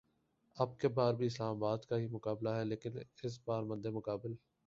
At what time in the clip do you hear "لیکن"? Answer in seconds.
2.65-2.97